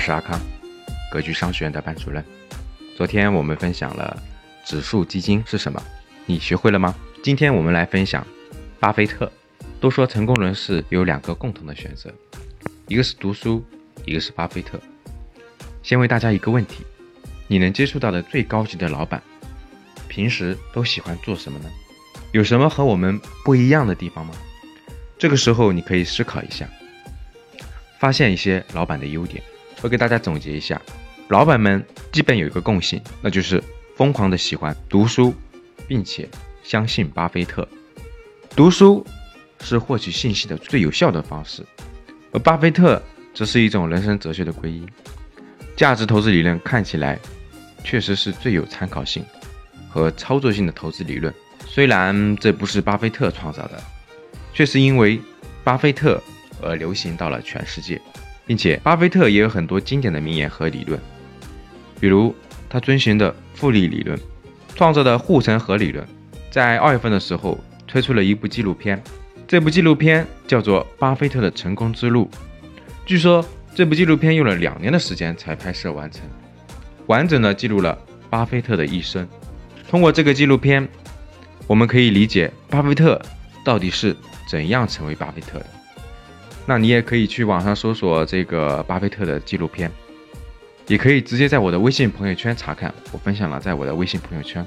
[0.00, 0.40] 是阿康，
[1.12, 2.24] 格局商学院的班主任。
[2.96, 4.20] 昨天我们分享了
[4.64, 5.80] 指数基金是什么，
[6.24, 6.94] 你学会了吗？
[7.22, 8.26] 今天我们来分享
[8.80, 9.30] 巴菲特。
[9.78, 12.12] 都说成功人士有两个共同的选择，
[12.86, 13.64] 一个是读书，
[14.04, 14.78] 一个是巴菲特。
[15.82, 16.84] 先问大家一个问题：
[17.46, 19.22] 你能接触到的最高级的老板，
[20.06, 21.70] 平时都喜欢做什么呢？
[22.32, 24.34] 有什么和我们不一样的地方吗？
[25.18, 26.68] 这个时候你可以思考一下，
[27.98, 29.42] 发现一些老板的优点。
[29.82, 30.80] 我给大家总结一下，
[31.28, 33.62] 老板们基本有一个共性，那就是
[33.96, 35.34] 疯狂的喜欢读书，
[35.88, 36.28] 并且
[36.62, 37.66] 相信巴菲特。
[38.54, 39.06] 读书
[39.62, 41.64] 是获取信息的最有效的方式，
[42.32, 44.86] 而巴菲特则是一种人生哲学的归因。
[45.76, 47.18] 价值投资理论看起来
[47.82, 49.24] 确实是最有参考性
[49.88, 51.32] 和操作性的投资理论，
[51.66, 53.82] 虽然这不是巴菲特创造的，
[54.52, 55.18] 却是因为
[55.64, 56.22] 巴菲特
[56.60, 58.00] 而流行到了全世界。
[58.50, 60.98] 并且，巴菲特也有很多经典的名言和理论，
[62.00, 62.34] 比如
[62.68, 64.18] 他遵循的复利理论，
[64.74, 66.04] 创造的护城河理论。
[66.50, 69.00] 在二月份的时候，推出了一部纪录片，
[69.46, 72.28] 这部纪录片叫做《巴菲特的成功之路》。
[73.06, 76.22] 据说这部纪录片用了两年的时间才拍摄完成，
[77.06, 77.96] 完整的记录了
[78.28, 79.28] 巴菲特的一生。
[79.88, 80.88] 通过这个纪录片，
[81.68, 83.22] 我们可以理解巴菲特
[83.64, 84.16] 到底是
[84.48, 85.66] 怎样成为巴菲特的。
[86.70, 89.90] 那你也可以去网上搜索这个巴菲特的纪录片，
[90.86, 92.94] 也可以直接在我的微信朋友圈查看。
[93.10, 94.64] 我分享了在我的微信朋友圈。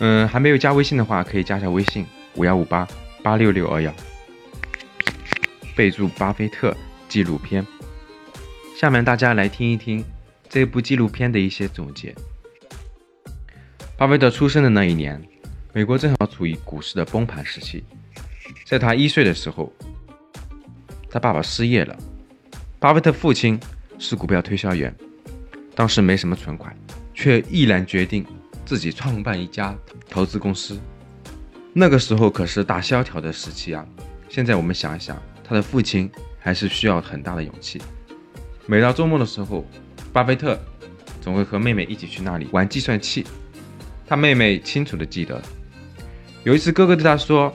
[0.00, 2.86] 嗯，还没有加微信的话，可以加一下微信五幺五八
[3.22, 3.90] 八六六二幺，
[5.74, 6.76] 备注巴菲特
[7.08, 7.66] 纪录片。
[8.76, 10.04] 下面大家来听一听
[10.46, 12.14] 这部纪录片的一些总结。
[13.96, 15.18] 巴菲特出生的那一年，
[15.72, 17.82] 美国正好处于股市的崩盘时期，
[18.66, 19.72] 在他一岁的时候。
[21.10, 21.96] 他爸爸失业了，
[22.78, 23.58] 巴菲特父亲
[23.98, 24.94] 是股票推销员，
[25.74, 26.76] 当时没什么存款，
[27.14, 28.24] 却毅然决定
[28.66, 29.74] 自己创办一家
[30.08, 30.78] 投资公司。
[31.72, 33.86] 那个时候可是大萧条的时期啊！
[34.28, 37.80] 现在我们想一想，他的父亲还是需要很大的勇气。
[38.66, 39.64] 每到周末的时候，
[40.12, 40.58] 巴菲特
[41.20, 43.24] 总会和妹妹一起去那里玩计算器。
[44.06, 45.40] 他妹妹清楚的记得，
[46.44, 47.54] 有一次哥哥对他说：“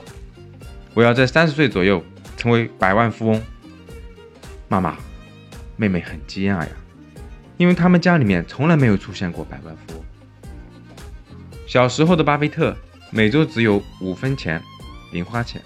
[0.94, 2.04] 我要在三十岁左右。”
[2.44, 3.42] 成为百万富翁，
[4.68, 4.98] 妈妈，
[5.78, 6.68] 妹妹很惊讶呀，
[7.56, 10.04] 因为他们家里面从来没有出现过百万富翁。
[11.66, 12.76] 小时候的巴菲特
[13.12, 14.62] 每周只有五分钱
[15.14, 15.62] 零花钱，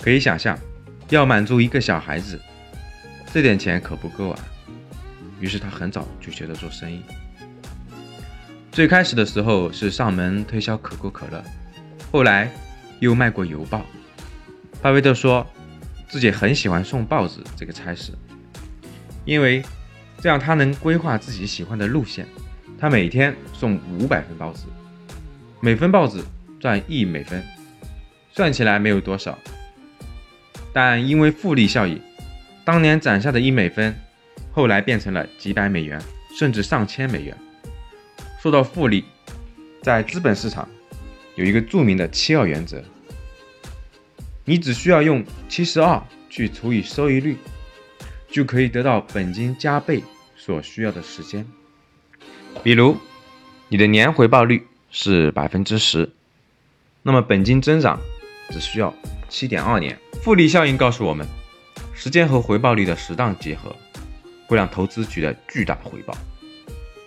[0.00, 0.58] 可以想象，
[1.10, 2.40] 要满足一个小孩子，
[3.30, 4.38] 这点钱可不够啊。
[5.38, 7.02] 于是他很早就学着做生意。
[8.72, 11.44] 最开始的时候是上门推销可口可乐，
[12.10, 12.50] 后来
[13.00, 13.84] 又卖过邮报。
[14.80, 15.46] 巴菲特说。
[16.10, 18.12] 自己很喜欢送报纸这个差事，
[19.24, 19.62] 因为
[20.18, 22.26] 这样他能规划自己喜欢的路线。
[22.78, 24.62] 他每天送五百份报纸，
[25.60, 26.24] 每份报纸
[26.58, 27.42] 赚一美分，
[28.32, 29.38] 算起来没有多少，
[30.72, 32.00] 但因为复利效应，
[32.64, 33.94] 当年攒下的一美分，
[34.50, 36.00] 后来变成了几百美元，
[36.36, 37.36] 甚至上千美元。
[38.40, 39.04] 说到复利，
[39.82, 40.66] 在资本市场
[41.36, 42.82] 有一个著名的七二原则。
[44.44, 47.36] 你只需要用七十二去除以收益率，
[48.28, 50.02] 就可以得到本金加倍
[50.36, 51.46] 所需要的时间。
[52.62, 52.96] 比如，
[53.68, 56.10] 你的年回报率是百分之十，
[57.02, 58.00] 那么本金增长
[58.50, 58.94] 只需要
[59.28, 59.98] 七点二年。
[60.22, 61.26] 复利效应告诉我们，
[61.94, 63.74] 时间和回报率的适当结合，
[64.46, 66.16] 会让投资取得巨大的回报。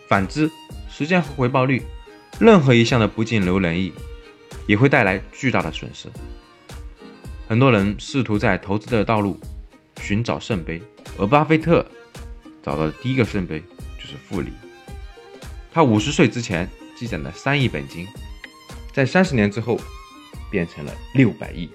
[0.08, 0.50] 反之，
[0.90, 1.82] 时间和回报率
[2.40, 3.92] 任何一项的不尽如人意，
[4.68, 6.08] 也会带来巨大的损失。
[7.54, 9.40] 很多人试图在投资的道路
[10.02, 10.82] 寻找圣杯，
[11.20, 11.86] 而巴菲特
[12.64, 13.62] 找到的第一个圣杯
[13.96, 14.52] 就是复利。
[15.72, 18.08] 他五十岁之前积攒了三亿本金，
[18.92, 19.80] 在三十年之后
[20.50, 21.70] 变成了六百亿。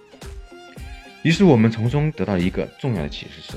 [1.22, 3.52] 于是我们从中得到一个重要的启示是：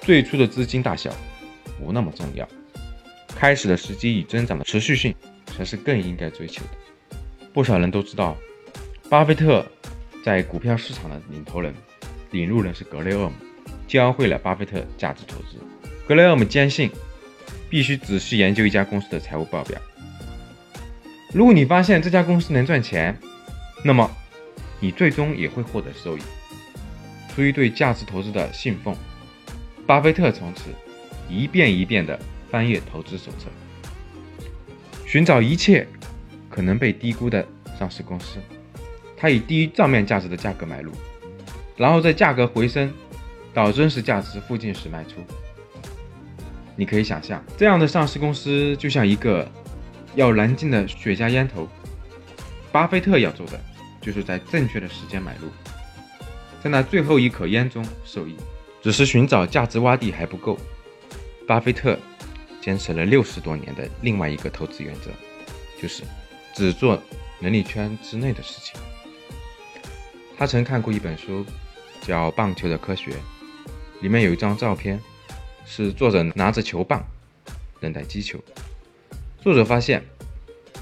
[0.00, 1.14] 最初的资金大小
[1.78, 2.48] 不那么重要，
[3.28, 5.14] 开始的时机与增长的持续性
[5.46, 7.16] 才是更应该追求的。
[7.52, 8.36] 不少人都知道，
[9.08, 9.64] 巴菲特。
[10.22, 11.74] 在股票市场的领头人、
[12.30, 13.34] 领路人是格雷厄姆，
[13.88, 15.58] 教会了巴菲特价值投资。
[16.06, 16.90] 格雷厄姆坚信，
[17.68, 19.80] 必须仔细研究一家公司的财务报表。
[21.32, 23.18] 如果你发现这家公司能赚钱，
[23.84, 24.08] 那么
[24.78, 26.20] 你最终也会获得收益。
[27.34, 28.94] 出于对价值投资的信奉，
[29.86, 30.64] 巴菲特从此
[31.28, 32.16] 一遍一遍地
[32.50, 33.48] 翻阅投资手册，
[35.04, 35.88] 寻找一切
[36.48, 37.44] 可能被低估的
[37.76, 38.38] 上市公司。
[39.22, 40.90] 他以低于账面价值的价格买入，
[41.76, 42.92] 然后在价格回升
[43.54, 45.10] 到真实价值附近时卖出。
[46.74, 49.48] 你可以想象，这样的上市公司就像一个
[50.16, 51.68] 要燃尽的雪茄烟头。
[52.72, 53.60] 巴菲特要做的，
[54.00, 55.46] 就是在正确的时间买入，
[56.60, 58.34] 在那最后一口烟中受益。
[58.82, 60.58] 只是寻找价值洼地还不够，
[61.46, 61.96] 巴菲特
[62.60, 65.12] 坚持了六十多年的另外一个投资原则，
[65.80, 66.02] 就是
[66.52, 67.00] 只做
[67.38, 68.74] 能力圈之内的事情。
[70.42, 71.46] 他曾看过一本书，
[72.00, 73.12] 叫《棒球的科学》，
[74.00, 75.00] 里面有一张照片，
[75.64, 77.00] 是作者拿着球棒
[77.78, 78.40] 等待击球。
[79.40, 80.02] 作者发现，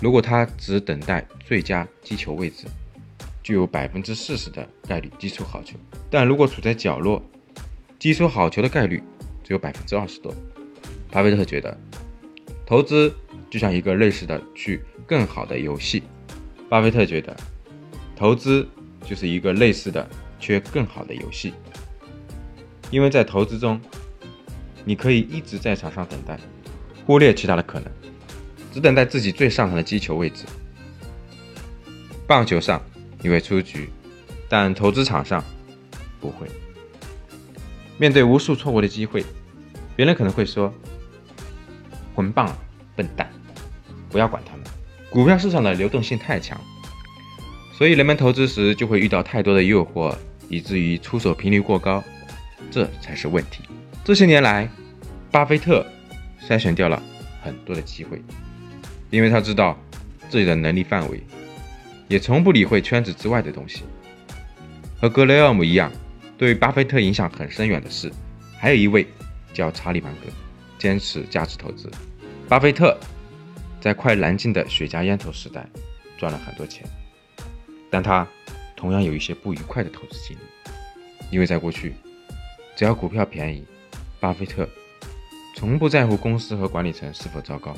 [0.01, 2.65] 如果他只等待最佳击球位置，
[3.43, 5.75] 就有百分之四十的概率击出好球；
[6.11, 7.23] 但如果处在角落，
[7.99, 9.03] 击出好球的概率
[9.45, 10.35] 只有百分之二十多。
[11.11, 11.79] 巴菲特觉得，
[12.65, 13.15] 投资
[13.51, 16.03] 就像一个类似的去更好的游戏。
[16.71, 17.37] 巴菲特觉得，
[18.17, 18.67] 投资
[19.05, 20.08] 就是一个类似的
[20.38, 21.55] 缺更好的游戏，
[22.91, 23.81] 因为在投资中，
[24.85, 26.38] 你可以一直在场上等待，
[27.06, 27.91] 忽略其他的可能，
[28.73, 30.44] 只等待自己最擅长的击球位置。
[32.26, 32.81] 棒球上
[33.20, 33.91] 你会出局，
[34.49, 35.44] 但投资场上
[36.20, 36.47] 不会。
[37.99, 39.25] 面对无数错过的机会，
[39.97, 40.73] 别人可能会说
[42.14, 42.56] ：“混棒，
[42.97, 43.31] 笨蛋，
[44.08, 44.64] 不要管他们。”
[45.11, 46.58] 股票市场的流动性太强，
[47.81, 50.15] 所以人们投资时就会遇到太多的诱惑，
[50.50, 52.05] 以至于出手频率过高，
[52.71, 53.62] 这才是问题。
[54.05, 54.69] 这些年来，
[55.31, 55.87] 巴菲特
[56.47, 57.03] 筛选掉了
[57.43, 58.21] 很多的机会，
[59.09, 59.79] 因为他知道
[60.29, 61.23] 自己的能力范围，
[62.06, 63.85] 也从不理会圈子之外的东西。
[65.00, 65.91] 和格雷厄姆一样。
[66.37, 68.12] 对巴菲特影响很深远的是，
[68.59, 69.06] 还有一位
[69.55, 70.31] 叫查理芒格，
[70.79, 71.91] 坚持价值投资。
[72.47, 72.94] 巴菲特
[73.81, 75.67] 在快燃尽的雪茄烟头时代
[76.19, 76.87] 赚了很多钱，
[77.90, 78.26] 但他
[78.76, 80.70] 同样有一些不愉快的投资经历，
[81.31, 81.94] 因为在过去，
[82.76, 83.66] 只要股票便宜，
[84.20, 84.69] 巴菲特
[85.56, 87.76] 从不在乎公司和管理层是否糟糕。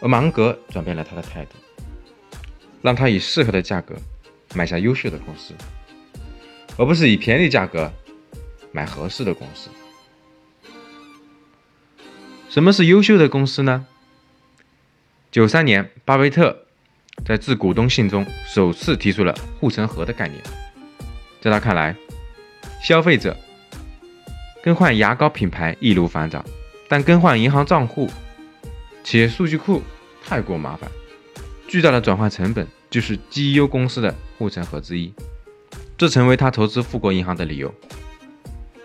[0.00, 1.52] 而芒格转变了他的态度，
[2.82, 3.94] 让他以适合的价格
[4.54, 5.54] 买下优秀的公司。
[6.78, 7.90] 而不是以便宜价格
[8.70, 9.70] 买合适的公司。
[12.50, 13.86] 什么是优秀的公司呢？
[15.30, 16.65] 九三年，巴菲特
[17.24, 20.42] 在致股东信中首次提出了护城河的概念。
[21.40, 21.94] 在他看来，
[22.82, 23.36] 消费者
[24.62, 26.44] 更换牙膏品牌易如反掌，
[26.88, 28.10] 但更换银行账户、
[29.04, 29.82] 企业数据库
[30.24, 30.90] 太过麻烦，
[31.68, 35.12] 巨大的转换成本就是 GU 公司的护城河之一。
[35.98, 37.72] 这成为他投资富国银行的理由。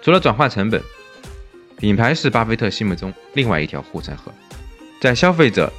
[0.02, 0.82] 除了转换成本，
[1.78, 4.32] 品牌是巴菲特心目中另外一条护城河。
[5.02, 5.72] 在消费者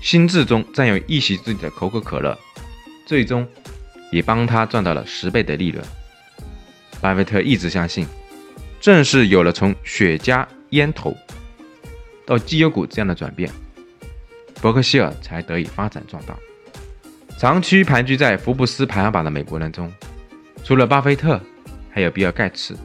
[0.00, 2.36] 心智中占有一席之地的可口可乐，
[3.06, 3.46] 最终
[4.10, 5.84] 也帮他赚到了十倍的利润。
[7.00, 8.06] 巴菲特一直相信，
[8.80, 11.16] 正是有了从雪茄烟头
[12.26, 13.50] 到绩优股这样的转变，
[14.60, 16.34] 伯克希尔才得以发展壮大。
[17.38, 19.90] 长期盘踞在福布斯排行榜的美国人中。
[20.62, 21.40] 除了巴菲特，
[21.90, 22.76] 还有比尔盖茨。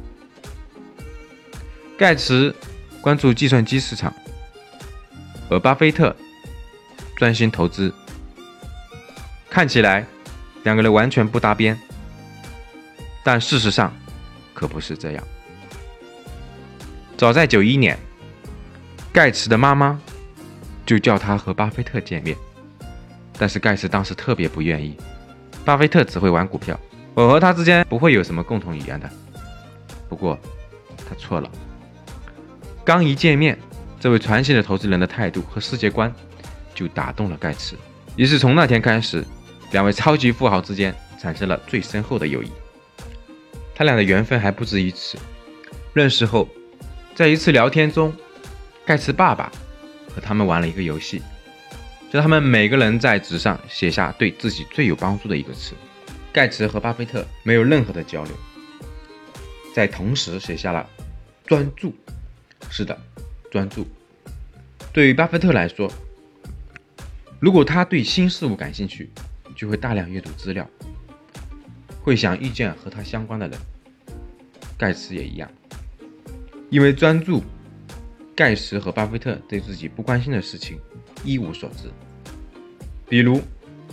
[1.98, 2.56] 盖茨
[3.02, 4.14] 关注计算机市场，
[5.50, 6.16] 而巴菲特
[7.16, 7.94] 专心投资。
[9.50, 10.06] 看起来
[10.64, 11.80] 两个人完全不搭边，
[13.24, 13.94] 但事实上
[14.54, 15.24] 可不是这样。
[17.18, 17.98] 早在九一年，
[19.14, 20.00] 盖茨的妈妈
[20.86, 22.36] 就叫他和巴菲特见面，
[23.38, 24.98] 但是盖茨当时特别不愿意。
[25.64, 26.78] 巴菲特只会玩股票。
[27.14, 29.10] 我和他之间不会有什么共同语言的。
[30.10, 30.38] 不过，
[31.08, 31.50] 他错了。
[32.84, 33.58] 刚一见面，
[34.02, 36.14] 这位传奇的投资人的态度和世界观
[36.76, 37.76] 就打动了盖茨。
[38.16, 39.26] 于是从那天开始，
[39.72, 42.52] 两位超级富豪之间产生了最深厚的友谊。
[43.74, 45.18] 他俩的缘分还不止于此。
[45.94, 46.48] 认识后，
[47.16, 48.14] 在一次聊天中，
[48.86, 49.52] 盖茨爸爸
[50.14, 51.22] 和他们玩了一个游戏，
[52.12, 55.74] 就他们每个人在纸上写下对自己最有帮助的一个词。
[56.32, 58.34] 盖茨和巴菲特没有任何的交流，
[59.74, 60.86] 在同时写下了
[61.48, 61.94] “专注”。
[62.70, 62.98] 是的，
[63.50, 63.88] 专注。
[64.92, 65.92] 对于巴菲特来说，
[67.40, 69.10] 如果他对新事物感兴趣，
[69.56, 70.68] 就会大量阅读资料，
[72.02, 73.60] 会想遇见和他相关的人。
[74.78, 75.50] 盖茨也一样，
[76.70, 77.44] 因为专注，
[78.36, 80.78] 盖茨和巴菲特对自己不关心的事情
[81.24, 81.90] 一无所知，
[83.08, 83.42] 比如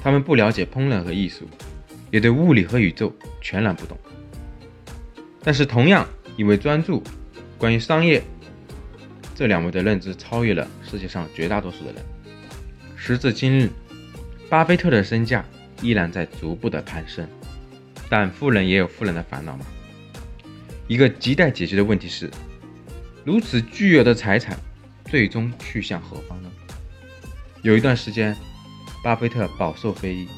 [0.03, 1.49] 他们不了解烹饪和艺术。
[2.11, 3.97] 也对物理和宇宙全然不懂，
[5.43, 6.07] 但是同样
[6.37, 7.03] 因为专注，
[7.57, 8.23] 关于商业，
[9.35, 12.05] 这两位的认知超越了世界上绝大多数的人。
[13.05, 13.69] 时至今日，
[14.49, 15.45] 巴菲特的身价
[15.83, 17.27] 依然在逐步的攀升，
[18.09, 19.67] 但富人也有富人的烦恼嘛。
[20.87, 22.31] 一个亟待解决的问题是，
[23.25, 24.57] 如此巨额的财产
[25.07, 26.51] 最终去向何方呢？
[27.63, 28.37] 有一段时间，
[29.03, 30.29] 巴菲特饱受非议，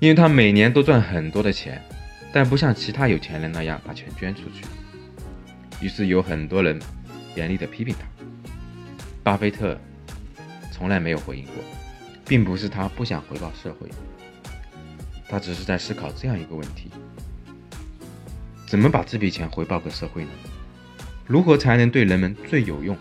[0.00, 1.80] 因为他每年都赚很多的钱，
[2.32, 4.64] 但不像其他有钱人那样把钱捐出去。
[5.80, 6.76] 于是有很多人
[7.36, 8.04] 严厉的批评他。
[9.22, 9.78] 巴菲特
[10.76, 11.54] 从来没有回应过，
[12.26, 13.88] 并不是他不想回报社会，
[15.28, 16.90] 他只是在思考这样一个问题：
[18.66, 20.30] 怎么把这笔钱回报给社会呢？
[21.28, 22.98] 如何才能对人们最有用？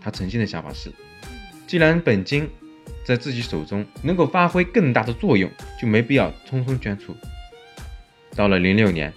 [0.00, 0.90] 他曾经的想法是：
[1.66, 2.48] 既然本金
[3.04, 7.14] 在自己手中能够发挥更大的作用，就没必要匆匆捐出。
[8.34, 9.12] 到了零六年，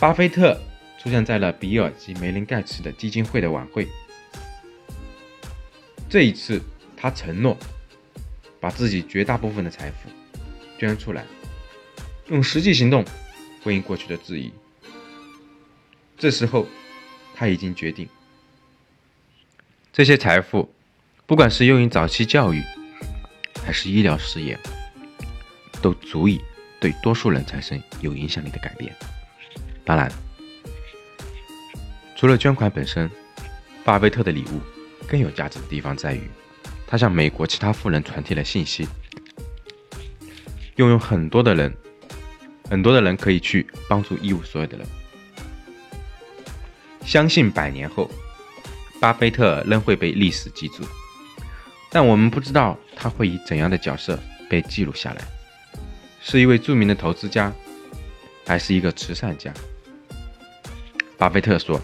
[0.00, 0.60] 巴菲特
[1.00, 3.86] 出现在了比尔及梅林盖茨的基金会的晚会。
[6.14, 6.62] 这一次，
[6.96, 7.58] 他承诺
[8.60, 10.08] 把自己绝大部分的财富
[10.78, 11.26] 捐出来，
[12.28, 13.04] 用实际行动
[13.64, 14.52] 回应过去的质疑。
[16.16, 16.68] 这时候，
[17.34, 18.08] 他已经决定，
[19.92, 20.72] 这些财富，
[21.26, 22.62] 不管是用于早期教育，
[23.64, 24.56] 还是医疗事业，
[25.82, 26.40] 都足以
[26.78, 28.94] 对多数人产生有影响力的改变。
[29.84, 30.08] 当然，
[32.14, 33.10] 除了捐款本身，
[33.84, 34.60] 巴菲特的礼物
[35.08, 36.28] 更有价值的地方在于，
[36.86, 38.88] 他向美国其他富人传递了信息，
[40.76, 41.74] 拥有很多的人，
[42.70, 44.86] 很多的人可以去帮助一无所有的人。
[47.04, 48.10] 相信百年后，
[49.00, 50.84] 巴菲特仍会被历史记住，
[51.90, 54.18] 但我们不知道他会以怎样的角色
[54.48, 55.22] 被记录下来，
[56.22, 57.52] 是一位著名的投资家，
[58.46, 59.52] 还是一个慈善家？
[61.18, 61.80] 巴菲特说：“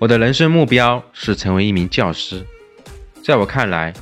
[0.00, 2.42] 我的人生目标是成为一名教师，
[3.22, 3.92] 在我看来，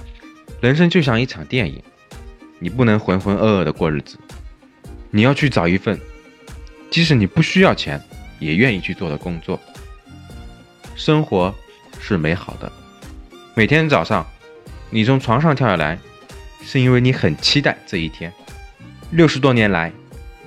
[0.60, 1.82] 人生就像一场电影，
[2.60, 4.16] 你不能浑浑噩噩的过日子，
[5.10, 5.98] 你要去找一份，
[6.88, 8.00] 即使你不需要钱。”
[8.38, 9.58] 也愿意去做的工作。
[10.94, 11.52] 生活
[12.00, 12.70] 是美好的。
[13.52, 14.24] 每天早上，
[14.90, 15.98] 你从床上跳下来，
[16.62, 18.32] 是因为你很期待这一天。
[19.10, 19.92] 六十多年来，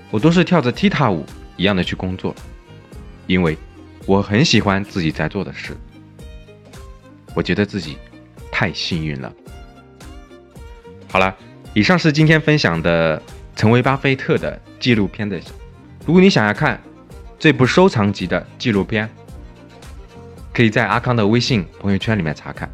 [0.10, 1.25] 我都是跳着踢踏舞
[1.58, 2.34] 一样的去工作，
[3.27, 3.58] 因为
[4.05, 5.75] 我很喜欢自己在做的事。
[7.34, 7.98] 我觉得自己
[8.51, 9.31] 太幸运了。
[11.10, 11.36] 好了，
[11.74, 13.20] 以上是今天分享的
[13.55, 15.39] 《成为巴菲特》的纪录片的。
[16.05, 16.81] 如果你想要看，
[17.39, 19.10] 这部收藏级的纪录片，
[20.53, 22.70] 可以在阿康的微信朋友圈里面查看，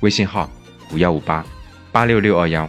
[0.00, 0.50] 微信号
[0.92, 1.44] 五幺五八
[1.92, 2.68] 八六六二幺。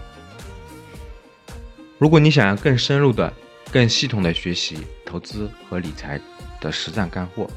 [1.97, 3.31] 如果你想要更深入的、
[3.71, 6.19] 更系统的学习投资和理财
[6.59, 7.49] 的实战干货，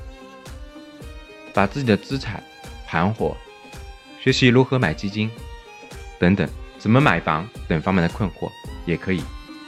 [1.56, 2.42] 把自己的资产
[2.86, 3.34] 盘活，
[4.20, 5.30] 学习如何买基金
[6.18, 6.46] 等等，
[6.78, 8.50] 怎么买房等方面的困惑，
[8.84, 9.22] 也可以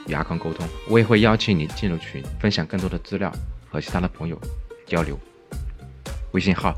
[0.07, 3.33] 与阿康沟通，我也会邀请你进入群，分享更多的资料。
[3.71, 4.35] 和其他的朋友
[4.87, 5.15] 交流，
[6.31, 6.75] 微信号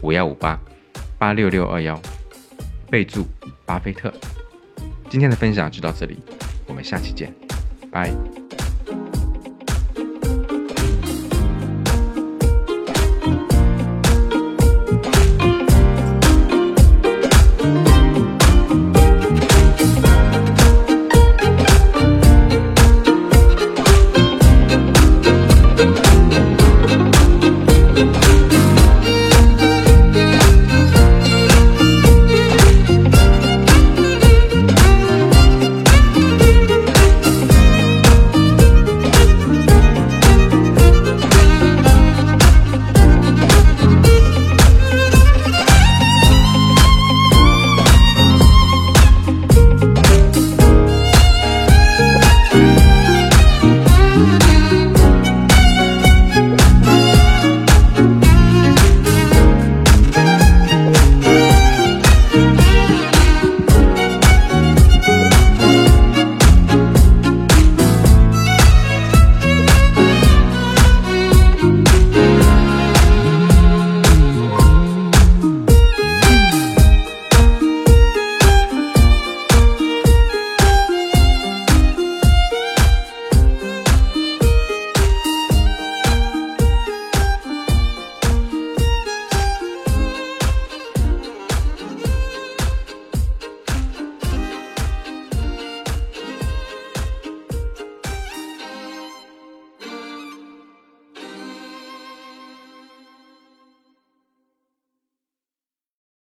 [0.00, 0.58] 五幺五八
[1.18, 2.00] 八六六二幺，
[2.90, 3.26] 备注
[3.66, 4.10] 巴菲特。
[5.10, 6.18] 今天的分享就到这里，
[6.66, 7.30] 我们下期见，
[7.92, 8.39] 拜。